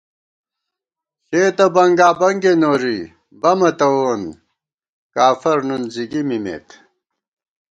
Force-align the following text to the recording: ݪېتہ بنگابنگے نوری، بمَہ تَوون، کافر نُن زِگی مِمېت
ݪېتہ 1.27 1.65
بنگابنگے 1.75 2.53
نوری، 2.61 2.99
بمَہ 3.41 3.71
تَوون، 3.79 4.21
کافر 5.15 5.57
نُن 5.67 5.83
زِگی 5.93 6.21
مِمېت 6.27 6.67